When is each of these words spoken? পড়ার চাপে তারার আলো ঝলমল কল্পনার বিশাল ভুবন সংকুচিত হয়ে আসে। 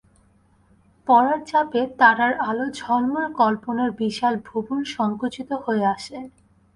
পড়ার 1.07 1.39
চাপে 1.49 1.81
তারার 1.99 2.33
আলো 2.49 2.65
ঝলমল 2.79 3.25
কল্পনার 3.39 3.89
বিশাল 3.99 4.33
ভুবন 4.47 4.79
সংকুচিত 4.95 5.49
হয়ে 5.65 5.85
আসে। 5.95 6.17